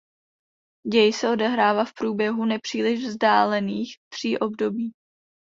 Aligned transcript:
Děj 0.87 1.13
se 1.13 1.29
odehrává 1.29 1.85
v 1.85 1.93
průběhu 1.93 2.45
nepříliš 2.45 3.05
vzdálených 3.05 3.95
tří 4.09 4.37
období. 4.39 4.93